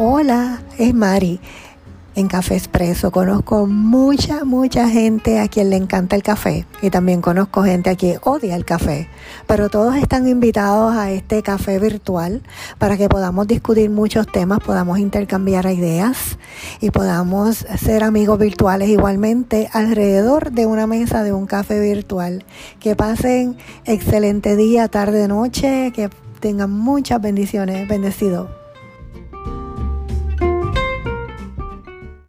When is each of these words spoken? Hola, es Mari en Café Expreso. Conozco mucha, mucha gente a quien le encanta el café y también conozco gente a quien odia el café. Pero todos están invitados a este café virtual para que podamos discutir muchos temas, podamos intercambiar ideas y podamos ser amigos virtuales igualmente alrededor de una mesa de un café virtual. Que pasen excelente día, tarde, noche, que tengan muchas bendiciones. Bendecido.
Hola, 0.00 0.62
es 0.78 0.94
Mari 0.94 1.40
en 2.14 2.28
Café 2.28 2.54
Expreso. 2.54 3.10
Conozco 3.10 3.66
mucha, 3.66 4.44
mucha 4.44 4.88
gente 4.88 5.40
a 5.40 5.48
quien 5.48 5.70
le 5.70 5.76
encanta 5.76 6.14
el 6.14 6.22
café 6.22 6.66
y 6.80 6.90
también 6.90 7.20
conozco 7.20 7.64
gente 7.64 7.90
a 7.90 7.96
quien 7.96 8.20
odia 8.22 8.54
el 8.54 8.64
café. 8.64 9.08
Pero 9.48 9.68
todos 9.68 9.96
están 9.96 10.28
invitados 10.28 10.94
a 10.94 11.10
este 11.10 11.42
café 11.42 11.80
virtual 11.80 12.44
para 12.78 12.96
que 12.96 13.08
podamos 13.08 13.48
discutir 13.48 13.90
muchos 13.90 14.28
temas, 14.28 14.60
podamos 14.60 15.00
intercambiar 15.00 15.66
ideas 15.66 16.38
y 16.80 16.92
podamos 16.92 17.66
ser 17.76 18.04
amigos 18.04 18.38
virtuales 18.38 18.90
igualmente 18.90 19.68
alrededor 19.72 20.52
de 20.52 20.66
una 20.66 20.86
mesa 20.86 21.24
de 21.24 21.32
un 21.32 21.46
café 21.46 21.80
virtual. 21.80 22.44
Que 22.78 22.94
pasen 22.94 23.56
excelente 23.84 24.54
día, 24.54 24.86
tarde, 24.86 25.26
noche, 25.26 25.90
que 25.92 26.08
tengan 26.38 26.70
muchas 26.70 27.20
bendiciones. 27.20 27.88
Bendecido. 27.88 28.57